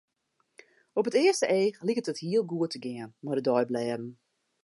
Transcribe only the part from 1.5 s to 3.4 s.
each liket it hiel goed te gean mei